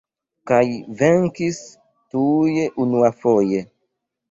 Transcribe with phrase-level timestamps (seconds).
[0.51, 0.61] Kaj
[1.01, 1.59] venkis
[2.15, 3.65] tuj unuafoje.